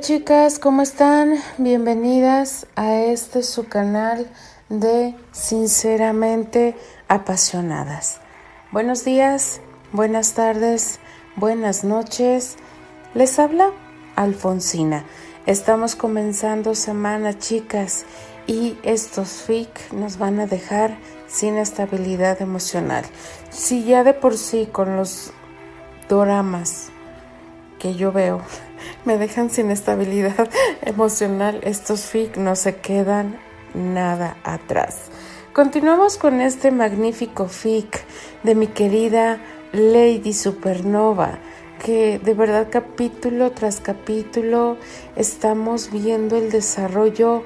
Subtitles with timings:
[0.00, 1.34] Chicas, ¿cómo están?
[1.58, 4.30] Bienvenidas a este su canal
[4.68, 6.76] de Sinceramente
[7.08, 8.20] Apasionadas.
[8.70, 9.60] Buenos días,
[9.92, 11.00] buenas tardes,
[11.34, 12.56] buenas noches.
[13.14, 13.72] Les habla
[14.14, 15.04] Alfonsina.
[15.46, 18.04] Estamos comenzando semana chicas
[18.46, 23.04] y estos FIC nos van a dejar sin estabilidad emocional.
[23.50, 25.32] Si ya de por sí con los
[26.08, 26.90] doramas
[27.80, 28.40] que yo veo
[29.04, 30.48] me dejan sin estabilidad
[30.82, 31.60] emocional.
[31.62, 33.38] Estos FIC no se quedan
[33.74, 35.10] nada atrás.
[35.52, 38.04] Continuamos con este magnífico FIC
[38.42, 39.40] de mi querida
[39.72, 41.38] Lady Supernova,
[41.84, 44.76] que de verdad capítulo tras capítulo
[45.16, 47.44] estamos viendo el desarrollo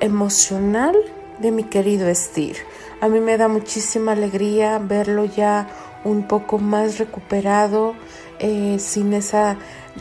[0.00, 0.94] emocional
[1.40, 2.56] de mi querido Steer.
[3.00, 5.68] A mí me da muchísima alegría verlo ya
[6.04, 7.94] un poco más recuperado,
[8.38, 9.56] eh, sin esa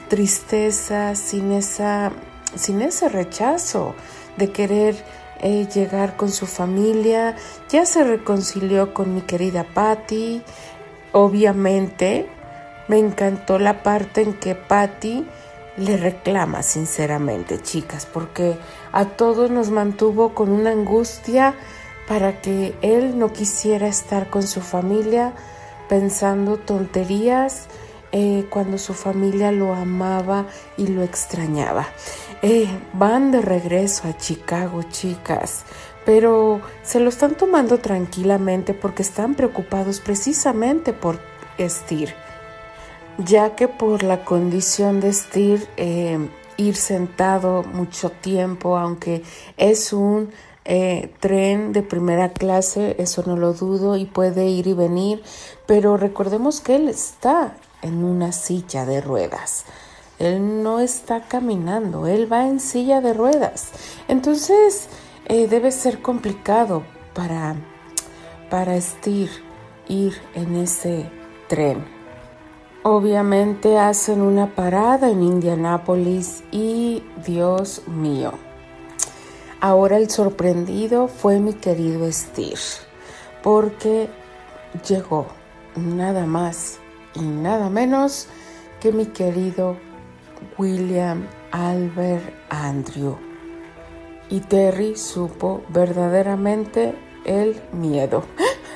[0.08, 2.12] tristeza, sin, esa,
[2.56, 3.95] sin ese rechazo
[4.38, 4.95] de querer
[5.42, 7.36] eh, llegar con su familia.
[7.70, 10.42] Ya se reconcilió con mi querida Patty.
[11.12, 12.30] Obviamente
[12.88, 15.26] me encantó la parte en que Patty
[15.78, 18.58] le reclama sinceramente, chicas, porque
[18.92, 21.56] a todos nos mantuvo con una angustia
[22.08, 25.34] para que él no quisiera estar con su familia
[25.88, 27.67] pensando tonterías
[28.11, 31.88] eh, cuando su familia lo amaba y lo extrañaba.
[32.41, 35.63] Eh, van de regreso a Chicago, chicas,
[36.05, 41.19] pero se lo están tomando tranquilamente porque están preocupados precisamente por
[41.59, 42.15] Steer,
[43.19, 46.17] ya que por la condición de Steer, eh,
[46.57, 49.21] ir sentado mucho tiempo, aunque
[49.55, 50.31] es un
[51.19, 55.23] tren de primera clase, eso no lo dudo, y puede ir y venir,
[55.65, 59.66] pero recordemos que él está en una silla de ruedas.
[60.20, 63.70] Él no está caminando, él va en silla de ruedas.
[64.08, 64.90] Entonces
[65.26, 67.56] eh, debe ser complicado para,
[68.50, 69.30] para Steer
[69.88, 71.10] ir en ese
[71.48, 71.86] tren.
[72.84, 78.34] Obviamente hacen una parada en Indianápolis y Dios mío.
[79.61, 82.60] Ahora el sorprendido fue mi querido Steer,
[83.44, 84.10] porque
[84.88, 85.28] llegó
[85.76, 86.79] nada más
[87.15, 88.27] y nada menos
[88.80, 89.77] que mi querido
[90.58, 93.17] William Albert Andrew.
[94.30, 98.23] Y Terry supo verdaderamente el miedo.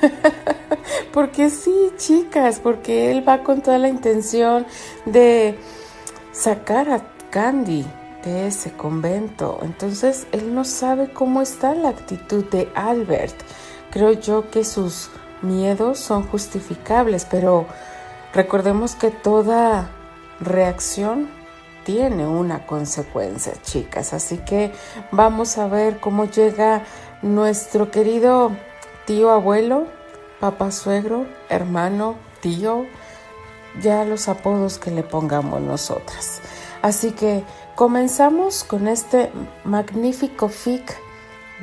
[1.12, 4.66] porque sí, chicas, porque él va con toda la intención
[5.06, 5.56] de
[6.32, 7.86] sacar a Candy
[8.24, 9.60] de ese convento.
[9.62, 13.36] Entonces, él no sabe cómo está la actitud de Albert.
[13.90, 15.10] Creo yo que sus
[15.42, 17.66] miedos son justificables, pero
[18.34, 19.90] Recordemos que toda
[20.40, 21.30] reacción
[21.84, 24.12] tiene una consecuencia, chicas.
[24.12, 24.72] Así que
[25.12, 26.82] vamos a ver cómo llega
[27.22, 28.50] nuestro querido
[29.06, 29.86] tío abuelo,
[30.40, 32.86] papá suegro, hermano, tío,
[33.80, 36.40] ya los apodos que le pongamos nosotras.
[36.82, 37.44] Así que
[37.76, 39.30] comenzamos con este
[39.62, 40.98] magnífico fic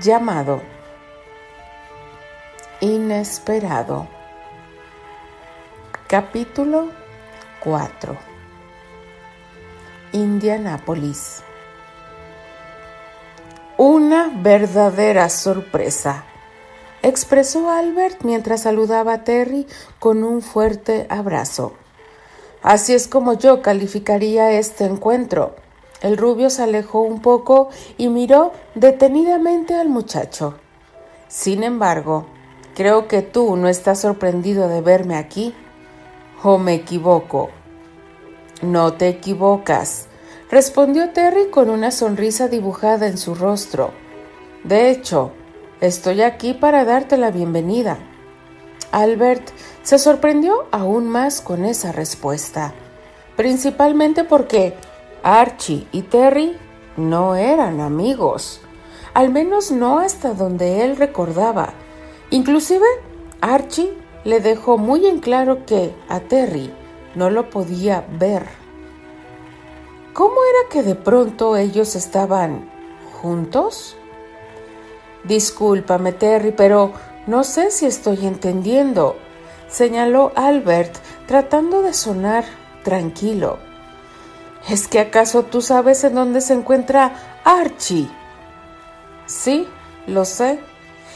[0.02, 0.62] llamado
[2.80, 4.21] Inesperado.
[6.12, 6.90] Capítulo
[7.64, 8.18] 4
[10.12, 11.42] Indianápolis
[13.78, 16.26] Una verdadera sorpresa,
[17.02, 19.68] expresó Albert mientras saludaba a Terry
[20.00, 21.76] con un fuerte abrazo.
[22.62, 25.56] Así es como yo calificaría este encuentro.
[26.02, 30.56] El rubio se alejó un poco y miró detenidamente al muchacho.
[31.30, 32.26] Sin embargo,
[32.76, 35.56] creo que tú no estás sorprendido de verme aquí
[36.44, 37.52] ¿O me equivoco?
[38.64, 40.08] No te equivocas,
[40.50, 43.92] respondió Terry con una sonrisa dibujada en su rostro.
[44.64, 45.34] De hecho,
[45.82, 48.00] estoy aquí para darte la bienvenida.
[48.92, 49.52] Albert
[49.84, 52.74] se sorprendió aún más con esa respuesta,
[53.36, 54.74] principalmente porque
[55.22, 56.58] Archie y Terry
[56.98, 58.62] no eran amigos,
[59.14, 61.76] al menos no hasta donde él recordaba.
[62.32, 62.88] Inclusive,
[63.42, 66.72] Archie le dejó muy en claro que a Terry
[67.16, 68.46] no lo podía ver.
[70.14, 72.70] ¿Cómo era que de pronto ellos estaban
[73.22, 73.96] juntos?
[75.24, 76.94] Discúlpame, Terry, pero
[77.28, 79.16] no sé si estoy entendiendo,
[79.68, 80.98] señaló Albert,
[81.28, 82.44] tratando de sonar
[82.84, 83.60] tranquilo.
[84.70, 88.10] ¿Es que acaso tú sabes en dónde se encuentra Archie?
[89.26, 89.68] Sí,
[90.08, 90.60] lo sé.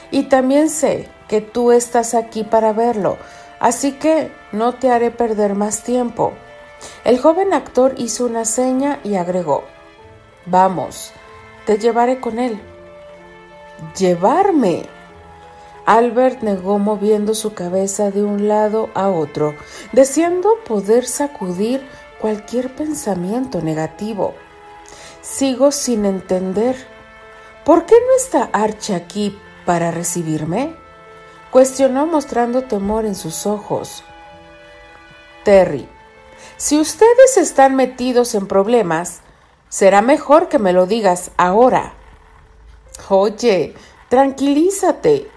[0.10, 3.18] Y también sé que tú estás aquí para verlo,
[3.60, 6.33] así que no te haré perder más tiempo.
[7.04, 9.63] El joven actor hizo una seña y agregó,
[10.45, 11.12] Vamos,
[11.66, 12.62] te llevaré con él.
[13.98, 14.83] ¿Llevarme?
[15.86, 19.56] Albert negó moviendo su cabeza de un lado a otro,
[19.92, 21.88] deseando poder sacudir
[22.19, 24.33] cualquier pensamiento negativo.
[25.21, 26.75] Sigo sin entender.
[27.63, 30.75] ¿Por qué no está Archie aquí para recibirme?
[31.56, 34.04] Cuestionó mostrando temor en sus ojos.
[35.46, 35.88] Terry,
[36.57, 39.22] si ustedes están metidos en problemas,
[39.69, 41.94] será mejor que me lo digas ahora.
[43.07, 43.74] Oye,
[44.10, 45.31] tranquilízate.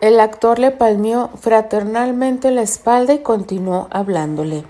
[0.00, 4.64] El actor le palmeó fraternalmente la espalda y continuó hablándole.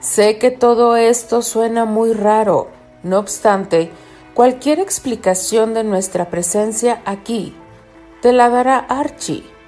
[0.00, 2.66] Sé que todo esto suena muy raro,
[3.04, 3.92] no obstante,
[4.34, 7.56] cualquier explicación de nuestra presencia aquí
[8.20, 9.59] te la dará Archie.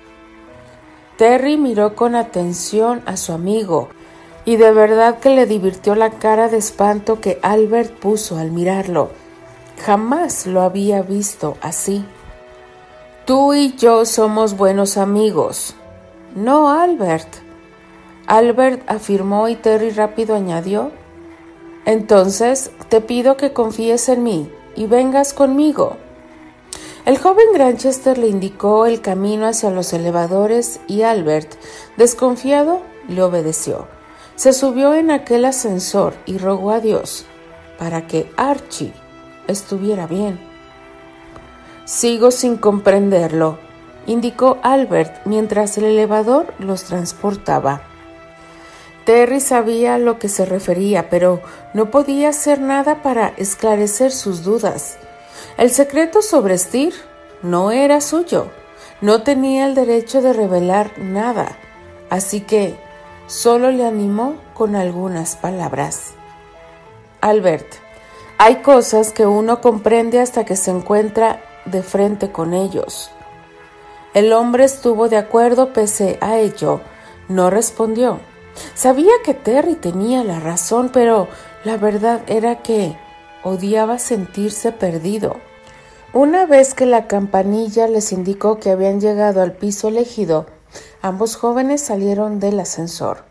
[1.16, 3.88] Terry miró con atención a su amigo
[4.44, 9.10] y de verdad que le divirtió la cara de espanto que Albert puso al mirarlo.
[9.84, 12.04] Jamás lo había visto así.
[13.24, 15.74] Tú y yo somos buenos amigos.
[16.34, 17.28] No, Albert.
[18.26, 20.90] Albert afirmó y Terry rápido añadió.
[21.84, 25.96] Entonces te pido que confíes en mí y vengas conmigo.
[27.04, 31.54] El joven Granchester le indicó el camino hacia los elevadores y Albert,
[31.96, 33.88] desconfiado, le obedeció.
[34.36, 37.26] Se subió en aquel ascensor y rogó a Dios
[37.76, 38.92] para que Archie
[39.48, 40.38] estuviera bien.
[41.84, 43.58] Sigo sin comprenderlo,
[44.06, 47.82] indicó Albert mientras el elevador los transportaba.
[49.04, 51.42] Terry sabía a lo que se refería, pero
[51.74, 54.98] no podía hacer nada para esclarecer sus dudas.
[55.56, 56.94] El secreto sobre Steer
[57.42, 58.50] no era suyo,
[59.00, 61.56] no tenía el derecho de revelar nada,
[62.10, 62.76] así que
[63.26, 66.12] solo le animó con algunas palabras.
[67.20, 67.66] Albert,
[68.38, 73.10] hay cosas que uno comprende hasta que se encuentra de frente con ellos.
[74.14, 76.80] El hombre estuvo de acuerdo pese a ello,
[77.28, 78.20] no respondió.
[78.74, 81.28] Sabía que Terry tenía la razón, pero
[81.64, 82.96] la verdad era que
[83.42, 85.36] odiaba sentirse perdido.
[86.12, 90.46] Una vez que la campanilla les indicó que habían llegado al piso elegido,
[91.00, 93.24] ambos jóvenes salieron del ascensor.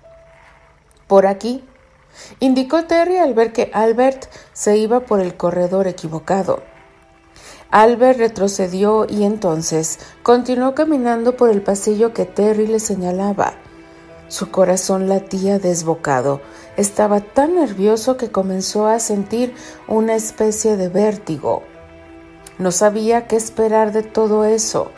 [1.07, 1.63] Por aquí,
[2.39, 6.63] indicó Terry al ver que Albert se iba por el corredor equivocado.
[7.69, 13.53] Albert retrocedió y entonces continuó caminando por el pasillo que Terry le señalaba.
[14.31, 16.39] Su corazón latía desbocado.
[16.77, 19.53] Estaba tan nervioso que comenzó a sentir
[19.89, 21.63] una especie de vértigo.
[22.57, 24.89] No sabía qué esperar de todo eso.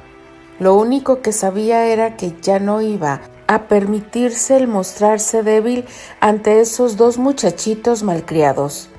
[0.59, 5.85] Lo único que sabía era que ya no iba a permitirse el mostrarse débil
[6.19, 8.89] ante esos dos muchachitos malcriados.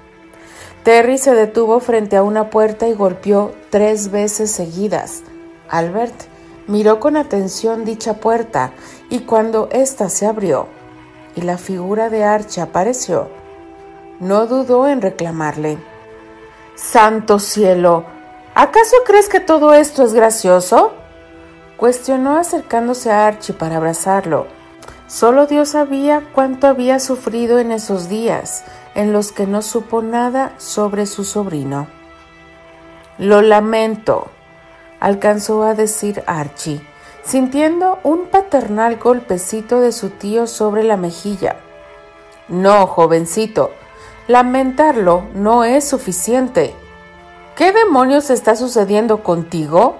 [0.83, 5.23] Terry se detuvo frente a una puerta y golpeó tres veces seguidas.
[5.69, 6.25] Albert
[6.67, 8.73] miró con atención dicha puerta
[9.11, 10.69] y cuando ésta se abrió
[11.37, 13.29] y la figura de Archie apareció,
[14.21, 15.79] no dudó en reclamarle.
[16.75, 18.05] Santo cielo,
[18.55, 20.93] ¿acaso crees que todo esto es gracioso?
[21.77, 24.47] cuestionó acercándose a Archie para abrazarlo.
[25.07, 30.55] Solo Dios sabía cuánto había sufrido en esos días en los que no supo nada
[30.59, 31.89] sobre su sobrino.
[33.19, 34.29] Lo lamento,
[35.01, 36.81] alcanzó a decir Archie,
[37.25, 41.57] sintiendo un paternal golpecito de su tío sobre la mejilla.
[42.49, 43.71] No, jovencito,
[44.29, 46.75] lamentarlo no es suficiente.
[47.57, 49.97] ¿Qué demonios está sucediendo contigo?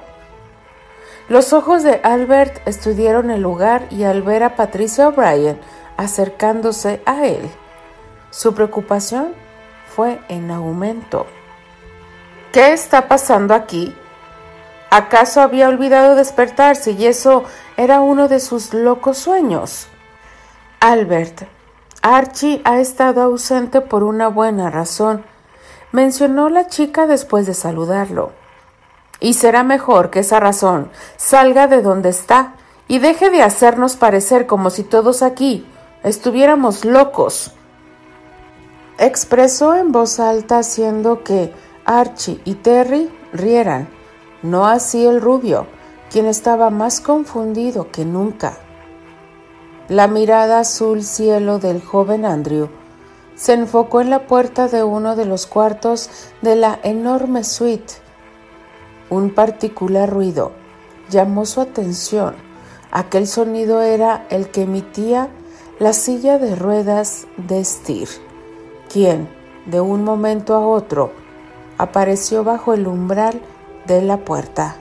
[1.29, 5.59] Los ojos de Albert estudiaron el lugar y al ver a Patricia O'Brien
[5.97, 7.49] acercándose a él,
[8.31, 9.33] su preocupación
[9.87, 11.27] fue en aumento.
[12.53, 13.95] ¿Qué está pasando aquí?
[14.91, 17.45] ¿Acaso había olvidado despertarse y eso
[17.77, 19.89] era uno de sus locos sueños?
[20.81, 21.43] Albert,
[22.03, 25.25] Archie ha estado ausente por una buena razón,
[25.93, 28.33] mencionó la chica después de saludarlo.
[29.21, 32.55] Y será mejor que esa razón salga de donde está
[32.87, 35.67] y deje de hacernos parecer como si todos aquí
[36.03, 37.55] estuviéramos locos
[38.99, 41.53] expresó en voz alta haciendo que
[41.85, 43.89] Archie y Terry rieran,
[44.45, 45.67] no así el rubio,
[46.13, 48.59] quien estaba más confundido que nunca.
[49.89, 52.69] La mirada azul cielo del joven Andrew
[53.35, 56.09] se enfocó en la puerta de uno de los cuartos
[56.43, 57.95] de la enorme suite.
[59.11, 60.53] Un particular ruido
[61.11, 62.37] llamó su atención.
[62.93, 65.29] Aquel sonido era el que emitía
[65.81, 68.09] la silla de ruedas de Steer
[68.95, 69.29] quien,
[69.67, 71.11] de un momento a otro,
[71.79, 73.41] apareció bajo el umbral
[73.87, 74.77] de la puerta.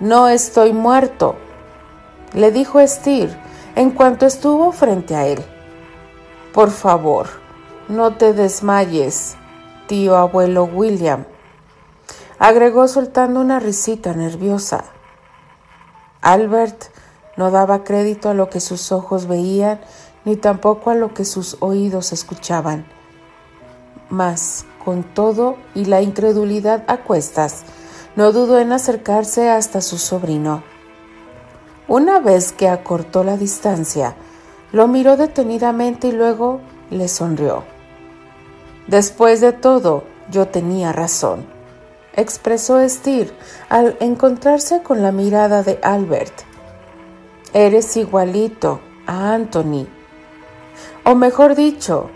[0.00, 1.36] No estoy muerto,
[2.34, 3.36] le dijo Estir
[3.74, 5.42] en cuanto estuvo frente a él.
[6.52, 7.28] Por favor,
[7.88, 9.36] no te desmayes,
[9.86, 11.24] tío abuelo William,
[12.38, 14.84] agregó soltando una risita nerviosa.
[16.20, 16.86] Albert
[17.36, 19.80] no daba crédito a lo que sus ojos veían
[20.24, 22.86] ni tampoco a lo que sus oídos escuchaban.
[24.10, 27.64] Mas, con todo y la incredulidad a cuestas,
[28.14, 30.62] no dudó en acercarse hasta su sobrino.
[31.88, 34.14] Una vez que acortó la distancia,
[34.70, 37.64] lo miró detenidamente y luego le sonrió.
[38.86, 41.44] Después de todo, yo tenía razón,
[42.14, 43.34] expresó Steer
[43.68, 46.42] al encontrarse con la mirada de Albert.
[47.52, 49.88] Eres igualito a Anthony.
[51.02, 52.08] O mejor dicho,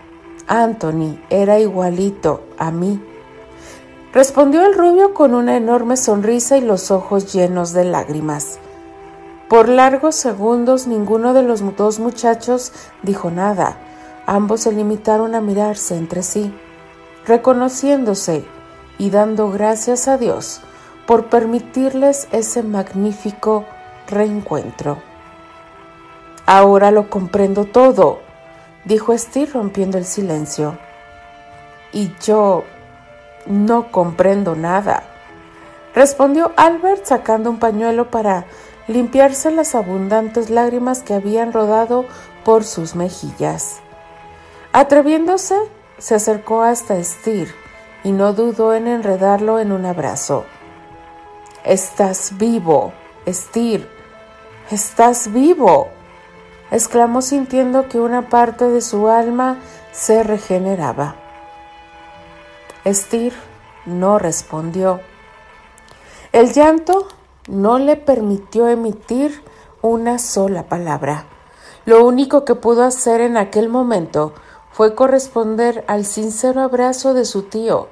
[0.51, 3.01] Anthony era igualito a mí.
[4.11, 8.59] Respondió el rubio con una enorme sonrisa y los ojos llenos de lágrimas.
[9.47, 13.77] Por largos segundos ninguno de los dos muchachos dijo nada.
[14.25, 16.53] Ambos se limitaron a mirarse entre sí,
[17.25, 18.43] reconociéndose
[18.97, 20.59] y dando gracias a Dios
[21.07, 23.63] por permitirles ese magnífico
[24.05, 24.97] reencuentro.
[26.45, 28.19] Ahora lo comprendo todo,
[28.85, 30.77] dijo Steve rompiendo el silencio.
[31.91, 32.63] Y yo
[33.45, 35.03] no comprendo nada,
[35.93, 38.45] respondió Albert sacando un pañuelo para
[38.87, 42.05] limpiarse las abundantes lágrimas que habían rodado
[42.43, 43.79] por sus mejillas.
[44.73, 45.55] Atreviéndose,
[45.97, 47.53] se acercó hasta Steer
[48.03, 50.45] y no dudó en enredarlo en un abrazo.
[51.63, 52.93] Estás vivo,
[53.27, 53.87] Steer,
[54.71, 55.89] estás vivo,
[56.71, 59.57] exclamó sintiendo que una parte de su alma
[59.91, 61.15] se regeneraba.
[62.85, 63.33] Steer
[63.85, 65.01] no respondió.
[66.31, 67.07] El llanto
[67.47, 69.43] no le permitió emitir
[69.81, 71.25] una sola palabra.
[71.85, 74.33] Lo único que pudo hacer en aquel momento
[74.71, 77.89] fue corresponder al sincero abrazo de su tío.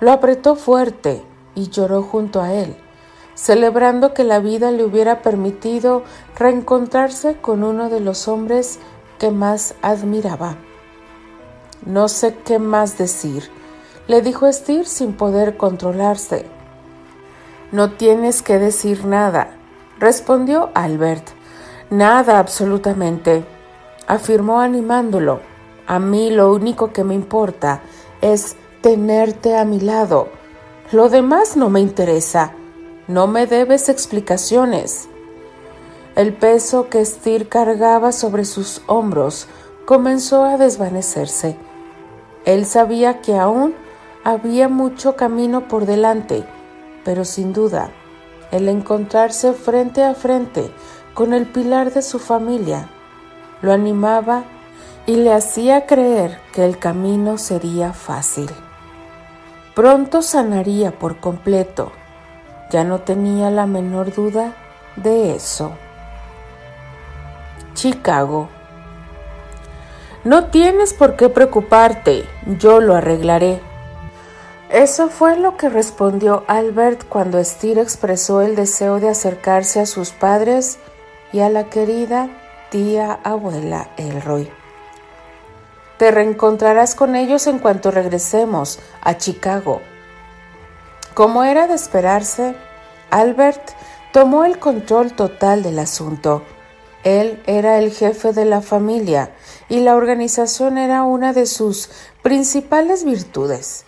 [0.00, 2.76] Lo apretó fuerte y lloró junto a él,
[3.34, 6.04] celebrando que la vida le hubiera permitido
[6.36, 8.78] reencontrarse con uno de los hombres
[9.18, 10.56] que más admiraba.
[11.84, 13.50] No sé qué más decir,
[14.06, 16.46] le dijo Estir sin poder controlarse.
[17.72, 19.56] No tienes que decir nada,
[19.98, 21.28] respondió Albert.
[21.90, 23.44] Nada absolutamente,
[24.06, 25.40] afirmó animándolo.
[25.86, 27.80] A mí lo único que me importa
[28.20, 30.28] es tenerte a mi lado.
[30.92, 32.52] Lo demás no me interesa.
[33.08, 35.08] No me debes explicaciones.
[36.16, 39.46] El peso que Stir cargaba sobre sus hombros
[39.84, 41.56] comenzó a desvanecerse.
[42.44, 43.74] Él sabía que aún
[44.22, 46.46] había mucho camino por delante
[47.04, 47.90] pero sin duda,
[48.50, 50.72] el encontrarse frente a frente
[51.12, 52.88] con el pilar de su familia
[53.62, 54.44] lo animaba
[55.06, 58.50] y le hacía creer que el camino sería fácil.
[59.74, 61.92] Pronto sanaría por completo.
[62.70, 64.54] Ya no tenía la menor duda
[64.96, 65.72] de eso.
[67.74, 68.48] Chicago.
[70.24, 72.24] No tienes por qué preocuparte,
[72.58, 73.60] yo lo arreglaré.
[74.70, 80.10] Eso fue lo que respondió Albert cuando Steer expresó el deseo de acercarse a sus
[80.10, 80.78] padres
[81.32, 82.28] y a la querida
[82.70, 84.50] tía abuela Elroy.
[85.98, 89.80] Te reencontrarás con ellos en cuanto regresemos a Chicago.
[91.14, 92.56] Como era de esperarse,
[93.10, 93.70] Albert
[94.12, 96.42] tomó el control total del asunto.
[97.04, 99.30] Él era el jefe de la familia
[99.68, 101.88] y la organización era una de sus
[102.22, 103.84] principales virtudes.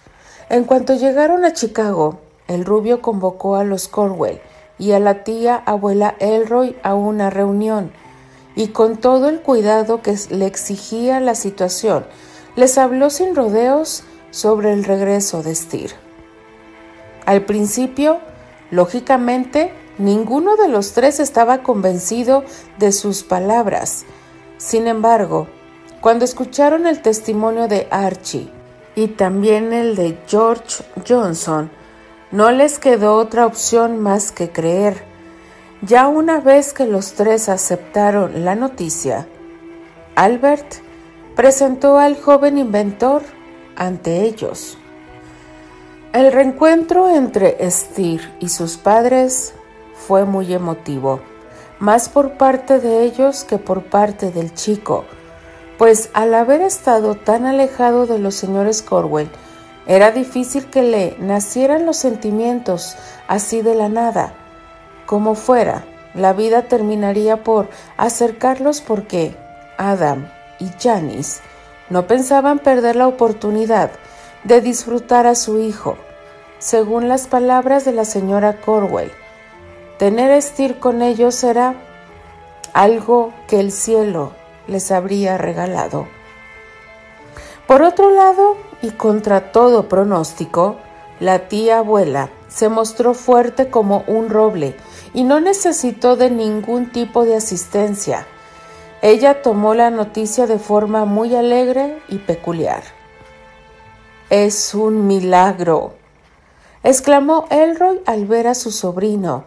[0.51, 4.41] En cuanto llegaron a Chicago, el rubio convocó a los Corwell
[4.79, 7.91] y a la tía abuela Elroy a una reunión,
[8.55, 12.07] y con todo el cuidado que le exigía la situación,
[12.55, 16.06] les habló sin rodeos sobre el regreso de Steer.
[17.27, 18.21] Al principio,
[18.71, 22.45] lógicamente, ninguno de los tres estaba convencido
[22.79, 24.05] de sus palabras.
[24.59, 25.49] Sin embargo,
[26.01, 28.49] cuando escucharon el testimonio de Archie
[28.95, 31.71] y también el de George Johnson,
[32.31, 35.05] no les quedó otra opción más que creer.
[35.83, 39.27] Ya una vez que los tres aceptaron la noticia,
[40.15, 40.77] Albert
[41.35, 43.23] presentó al joven inventor
[43.75, 44.79] ante ellos.
[46.17, 49.53] El reencuentro entre Steer y sus padres
[49.93, 51.21] fue muy emotivo,
[51.79, 55.05] más por parte de ellos que por parte del chico,
[55.77, 59.29] pues al haber estado tan alejado de los señores Corwell,
[59.87, 62.97] Era difícil que le nacieran los sentimientos
[63.29, 64.33] así de la nada.
[65.05, 67.69] Como fuera, la vida terminaría por
[67.99, 69.37] acercarlos porque
[69.77, 70.31] Adam
[70.61, 71.43] y Janice
[71.91, 73.91] no pensaban perder la oportunidad
[74.45, 75.99] de disfrutar a su hijo.
[76.59, 79.13] Según las palabras de la señora Corwell,
[79.99, 81.75] tener a Steer con ellos era
[82.73, 84.33] algo que el cielo
[84.67, 86.09] les habría regalado.
[87.67, 90.77] Por otro lado, y contra todo pronóstico,
[91.21, 94.77] la tía abuela se mostró fuerte como un roble
[95.15, 98.27] y no necesitó de ningún tipo de asistencia.
[99.03, 102.83] Ella tomó la noticia de forma muy alegre y peculiar.
[104.31, 105.95] Es un milagro,
[106.87, 109.45] exclamó Elroy al ver a su sobrino.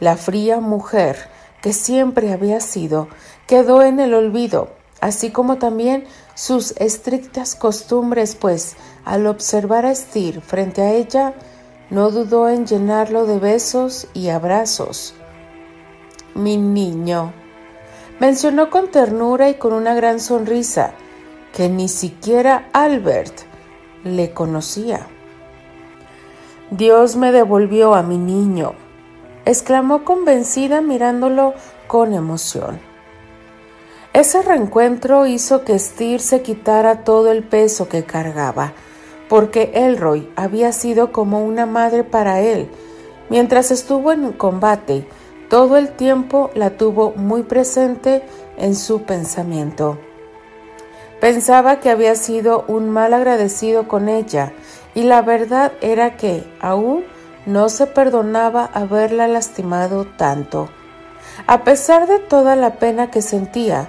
[0.00, 1.16] La fría mujer
[1.62, 3.08] que siempre había sido
[3.46, 6.04] quedó en el olvido así como también
[6.34, 11.34] sus estrictas costumbres, pues al observar a Estir frente a ella,
[11.90, 15.14] no dudó en llenarlo de besos y abrazos.
[16.34, 17.32] Mi niño,
[18.20, 20.92] mencionó con ternura y con una gran sonrisa,
[21.52, 23.34] que ni siquiera Albert
[24.04, 25.06] le conocía.
[26.70, 28.74] Dios me devolvió a mi niño,
[29.46, 31.54] exclamó convencida mirándolo
[31.86, 32.78] con emoción.
[34.12, 38.74] Ese reencuentro hizo que Steer se quitara todo el peso que cargaba,
[39.30, 42.68] porque Elroy había sido como una madre para él.
[43.30, 45.06] Mientras estuvo en combate,
[45.48, 48.22] todo el tiempo la tuvo muy presente
[48.58, 49.98] en su pensamiento.
[51.20, 54.52] Pensaba que había sido un mal agradecido con ella,
[54.94, 57.04] y la verdad era que aún
[57.46, 60.68] no se perdonaba haberla lastimado tanto.
[61.46, 63.88] A pesar de toda la pena que sentía,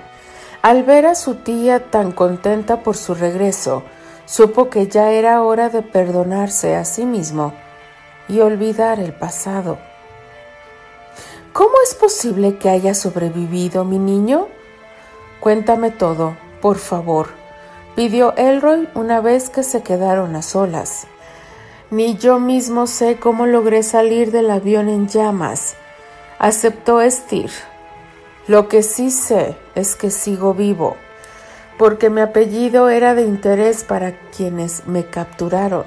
[0.61, 3.83] al ver a su tía tan contenta por su regreso,
[4.25, 7.53] supo que ya era hora de perdonarse a sí mismo
[8.27, 9.79] y olvidar el pasado.
[11.53, 14.47] ¿Cómo es posible que haya sobrevivido, mi niño?
[15.39, 17.38] Cuéntame todo, por favor,
[17.99, 21.05] pidió Elroy una vez que se quedaron a solas.
[21.91, 25.75] Ni yo mismo sé cómo logré salir del avión en llamas,
[26.37, 27.51] aceptó Estir.
[28.47, 30.95] Lo que sí sé es que sigo vivo,
[31.77, 35.83] porque mi apellido era de interés para quienes me capturaron.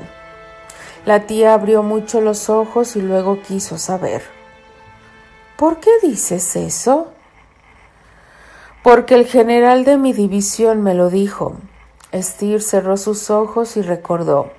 [1.07, 4.21] La tía abrió mucho los ojos y luego quiso saber.
[5.57, 7.11] ¿Por qué dices eso?
[8.83, 11.57] Porque el general de mi división me lo dijo.
[12.15, 14.51] Steer cerró sus ojos y recordó.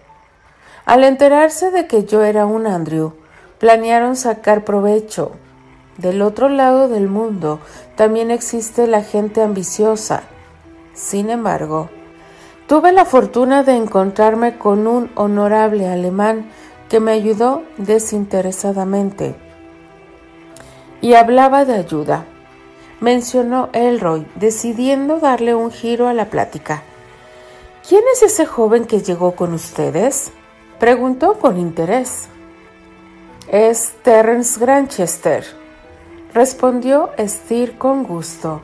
[0.85, 3.13] Al enterarse de que yo era un Andrew,
[3.59, 5.33] planearon sacar provecho
[5.97, 7.59] del otro lado del mundo
[7.95, 10.23] también existe la gente ambiciosa.
[10.93, 11.89] Sin embargo,
[12.67, 16.49] tuve la fortuna de encontrarme con un honorable alemán
[16.89, 19.35] que me ayudó desinteresadamente.
[21.01, 22.25] Y hablaba de ayuda.
[22.99, 26.83] Mencionó Elroy, decidiendo darle un giro a la plática.
[27.87, 30.31] ¿Quién es ese joven que llegó con ustedes?
[30.79, 32.27] Preguntó con interés.
[33.49, 35.63] Es Terence Granchester
[36.33, 38.61] respondió Steer con gusto,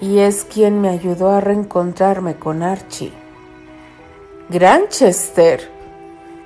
[0.00, 3.12] y es quien me ayudó a reencontrarme con Archie.
[4.48, 5.70] Granchester,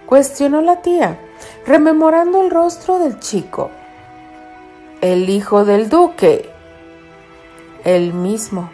[0.05, 1.18] cuestionó la tía,
[1.66, 3.70] rememorando el rostro del chico.
[5.01, 6.51] El hijo del duque.
[7.85, 8.70] El mismo.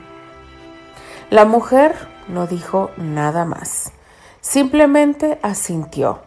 [1.30, 1.94] La mujer
[2.28, 3.92] no dijo nada más.
[4.40, 6.20] Simplemente asintió.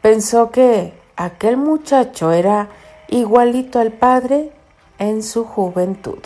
[0.00, 2.68] Pensó que aquel muchacho era
[3.08, 4.52] igualito al padre
[4.98, 6.18] en su juventud.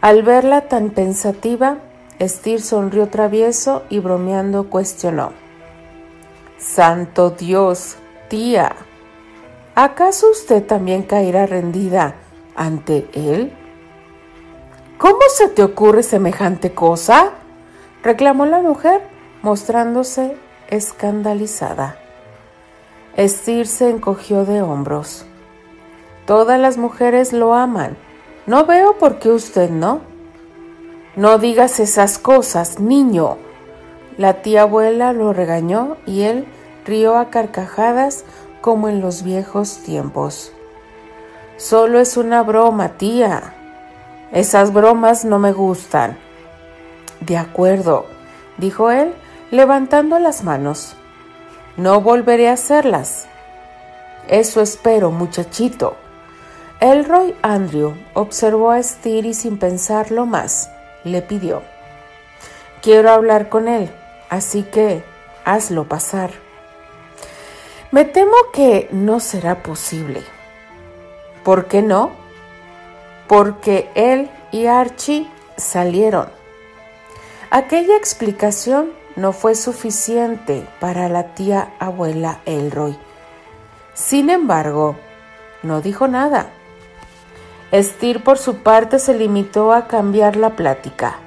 [0.00, 1.78] Al verla tan pensativa,
[2.18, 5.32] Estir sonrió travieso y bromeando cuestionó.
[6.58, 7.94] Santo Dios,
[8.28, 8.74] tía,
[9.76, 12.16] ¿acaso usted también caerá rendida
[12.56, 13.52] ante él?
[14.98, 17.34] ¿Cómo se te ocurre semejante cosa?
[18.02, 19.02] Reclamó la mujer,
[19.42, 20.36] mostrándose
[20.68, 21.96] escandalizada.
[23.16, 25.24] Estir se encogió de hombros.
[26.26, 27.96] Todas las mujeres lo aman.
[28.46, 30.00] No veo por qué usted no.
[31.16, 33.38] No digas esas cosas, niño.
[34.16, 36.46] La tía abuela lo regañó y él
[36.84, 38.24] rió a carcajadas
[38.60, 40.52] como en los viejos tiempos.
[41.56, 43.54] Solo es una broma, tía.
[44.30, 46.18] Esas bromas no me gustan.
[47.20, 48.06] De acuerdo,
[48.56, 49.14] dijo él,
[49.50, 50.96] levantando las manos.
[51.76, 53.26] No volveré a hacerlas.
[54.28, 55.96] Eso espero, muchachito.
[56.80, 60.70] Elroy Andrew observó a Steer y sin pensarlo más,
[61.02, 61.62] le pidió,
[62.82, 63.90] Quiero hablar con él,
[64.30, 65.02] así que
[65.44, 66.30] hazlo pasar.
[67.90, 70.22] Me temo que no será posible.
[71.42, 72.12] ¿Por qué no?
[73.26, 75.26] Porque él y Archie
[75.56, 76.37] salieron.
[77.50, 82.98] Aquella explicación no fue suficiente para la tía abuela Elroy.
[83.94, 84.96] Sin embargo,
[85.62, 86.50] no dijo nada.
[87.72, 91.20] Steer por su parte se limitó a cambiar la plática.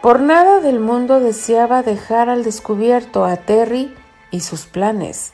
[0.00, 3.94] Por nada del mundo deseaba dejar al descubierto a Terry
[4.30, 5.32] y sus planes,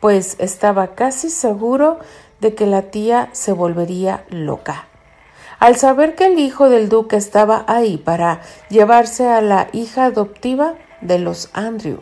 [0.00, 2.00] pues estaba casi seguro
[2.40, 4.89] de que la tía se volvería loca.
[5.60, 10.74] Al saber que el hijo del duque estaba ahí para llevarse a la hija adoptiva
[11.02, 12.00] de los Andrew.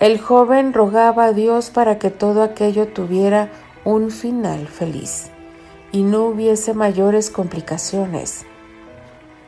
[0.00, 3.50] El joven rogaba a Dios para que todo aquello tuviera
[3.84, 5.30] un final feliz
[5.92, 8.46] y no hubiese mayores complicaciones.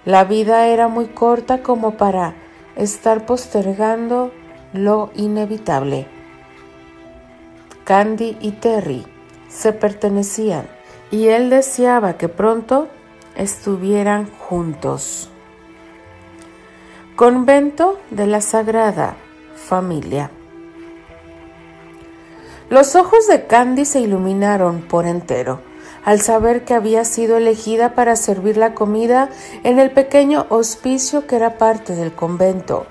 [0.04, 2.34] La vida era muy corta como para
[2.76, 4.32] estar postergando
[4.74, 6.08] lo inevitable.
[7.84, 9.06] Candy y Terry
[9.48, 10.68] se pertenecían
[11.10, 12.88] y él deseaba que pronto
[13.36, 15.28] estuvieran juntos.
[17.16, 19.16] Convento de la Sagrada
[19.54, 20.30] Familia.
[22.68, 25.60] Los ojos de Candy se iluminaron por entero
[26.04, 29.28] al saber que había sido elegida para servir la comida
[29.64, 32.86] en el pequeño hospicio que era parte del convento.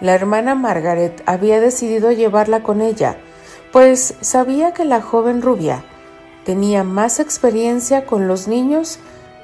[0.00, 3.16] La hermana Margaret había decidido llevarla con ella,
[3.72, 5.84] pues sabía que la joven rubia
[6.46, 9.00] tenía más experiencia con los niños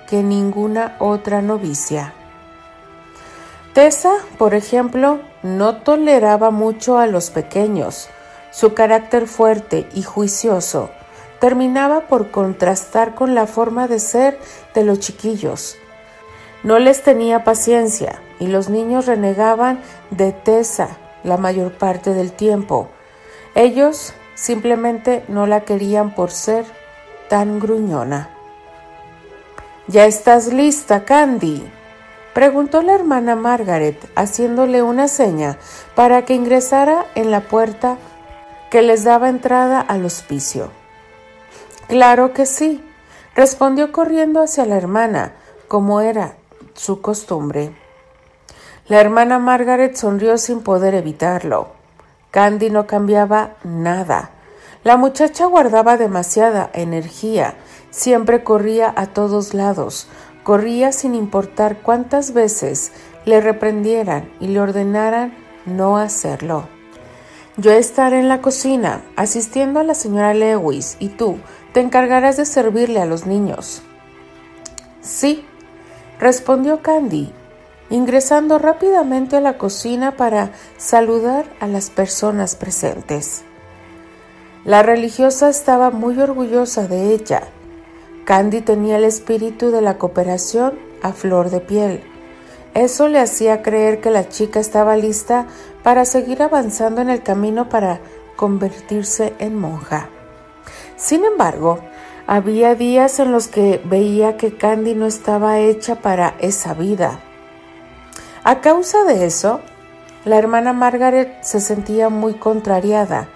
[0.09, 2.15] que ninguna otra novicia.
[3.75, 8.09] Tessa, por ejemplo, no toleraba mucho a los pequeños.
[8.53, 10.91] Su carácter fuerte y juicioso
[11.41, 14.39] terminaba por contrastar con la forma de ser
[14.73, 15.77] de los chiquillos.
[16.63, 22.89] No les tenía paciencia y los niños renegaban de Tessa la mayor parte del tiempo.
[23.57, 26.65] Ellos simplemente no la querían por ser
[27.33, 28.29] tan gruñona.
[29.87, 31.67] ¿Ya estás lista, Candy?
[32.35, 35.57] preguntó la hermana Margaret, haciéndole una seña
[35.95, 37.97] para que ingresara en la puerta
[38.71, 40.69] que les daba entrada al hospicio.
[41.89, 42.85] Claro que sí,
[43.35, 45.33] respondió corriendo hacia la hermana,
[45.69, 46.35] como era
[46.75, 47.75] su costumbre.
[48.89, 51.69] La hermana Margaret sonrió sin poder evitarlo.
[52.31, 54.33] Candy no cambiaba nada.
[54.85, 57.55] La muchacha guardaba demasiada energía,
[57.91, 60.09] siempre corría a todos lados,
[60.43, 62.91] corría sin importar cuántas veces
[63.25, 65.35] le reprendieran y le ordenaran
[65.67, 66.67] no hacerlo.
[67.57, 71.39] Yo estaré en la cocina, asistiendo a la señora Lewis, y tú
[71.73, 73.83] te encargarás de servirle a los niños.
[75.01, 75.45] Sí,
[76.19, 77.33] respondió Candy,
[77.89, 83.45] ingresando rápidamente a la cocina para saludar a las personas presentes.
[84.65, 87.43] La religiosa estaba muy orgullosa de ella.
[88.25, 92.05] Candy tenía el espíritu de la cooperación a flor de piel.
[92.73, 95.47] Eso le hacía creer que la chica estaba lista
[95.83, 97.99] para seguir avanzando en el camino para
[98.37, 100.09] convertirse en monja.
[100.97, 101.81] Sin embargo,
[102.29, 107.19] había días en los que veía que Candy no estaba hecha para esa vida.
[108.45, 109.59] A causa de eso,
[110.25, 113.29] la hermana Margaret se sentía muy contrariada,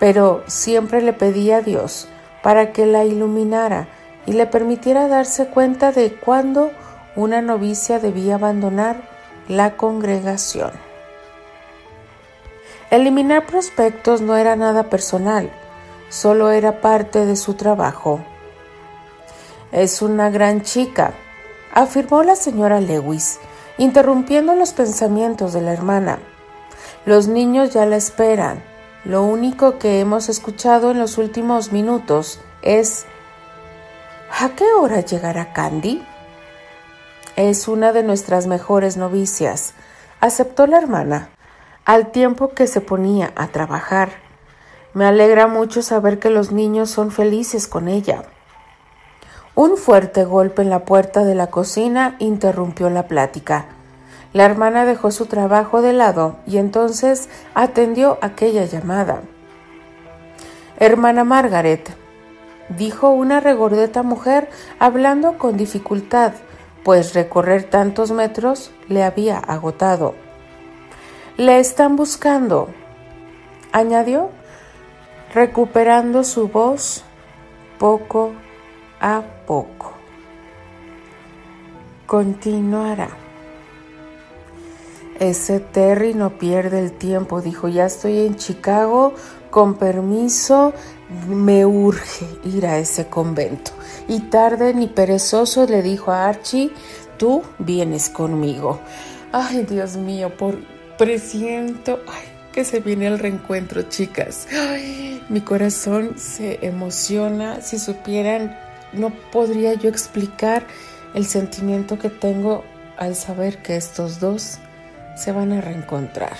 [0.00, 2.08] pero siempre le pedía a Dios
[2.42, 3.86] para que la iluminara
[4.26, 6.72] y le permitiera darse cuenta de cuándo
[7.14, 8.96] una novicia debía abandonar
[9.46, 10.72] la congregación.
[12.90, 15.50] Eliminar prospectos no era nada personal,
[16.08, 18.20] solo era parte de su trabajo.
[19.70, 21.12] Es una gran chica,
[21.72, 23.38] afirmó la señora Lewis,
[23.78, 26.18] interrumpiendo los pensamientos de la hermana.
[27.04, 28.69] Los niños ya la esperan.
[29.04, 33.06] Lo único que hemos escuchado en los últimos minutos es
[34.38, 36.04] ¿A qué hora llegará Candy?
[37.34, 39.72] Es una de nuestras mejores novicias,
[40.20, 41.30] aceptó la hermana,
[41.86, 44.10] al tiempo que se ponía a trabajar.
[44.92, 48.24] Me alegra mucho saber que los niños son felices con ella.
[49.54, 53.66] Un fuerte golpe en la puerta de la cocina interrumpió la plática.
[54.32, 59.22] La hermana dejó su trabajo de lado y entonces atendió aquella llamada.
[60.78, 61.90] Hermana Margaret,
[62.68, 66.32] dijo una regordeta mujer hablando con dificultad
[66.84, 70.14] pues recorrer tantos metros le había agotado.
[71.36, 72.68] Le están buscando,
[73.72, 74.30] añadió,
[75.34, 77.04] recuperando su voz
[77.78, 78.32] poco
[79.00, 79.92] a poco.
[82.06, 83.19] Continuará.
[85.20, 89.14] Ese Terry no pierde el tiempo, dijo, ya estoy en Chicago,
[89.50, 90.72] con permiso,
[91.28, 93.72] me urge ir a ese convento.
[94.08, 96.70] Y tarde ni perezoso le dijo a Archie,
[97.18, 98.80] tú vienes conmigo.
[99.30, 100.56] Ay, Dios mío, por
[100.96, 104.48] presiento, ay, que se viene el reencuentro, chicas.
[104.50, 107.60] Ay, mi corazón se emociona.
[107.60, 108.58] Si supieran,
[108.94, 110.66] no podría yo explicar
[111.12, 112.64] el sentimiento que tengo
[112.96, 114.58] al saber que estos dos
[115.20, 116.36] se van a reencontrar.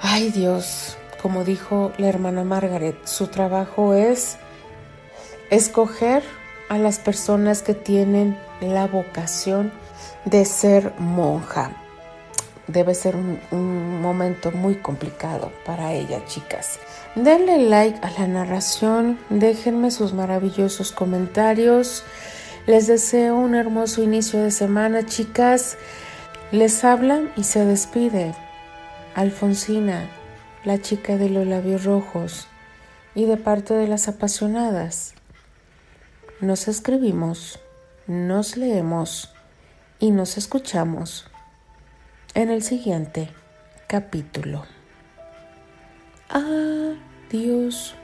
[0.00, 4.36] Ay Dios, como dijo la hermana Margaret, su trabajo es
[5.50, 6.22] escoger
[6.68, 9.72] a las personas que tienen la vocación
[10.26, 11.72] de ser monja.
[12.66, 16.78] Debe ser un, momento muy complicado para ella, chicas.
[17.14, 22.04] Denle like a la narración, déjenme sus maravillosos comentarios.
[22.66, 25.78] Les deseo un hermoso inicio de semana, chicas.
[26.54, 28.32] Les habla y se despide
[29.16, 30.08] Alfonsina,
[30.62, 32.46] la chica de los labios rojos,
[33.16, 35.14] y de parte de las apasionadas.
[36.40, 37.58] Nos escribimos,
[38.06, 39.34] nos leemos
[39.98, 41.26] y nos escuchamos
[42.34, 43.30] en el siguiente
[43.88, 44.64] capítulo.
[46.28, 47.96] Adiós.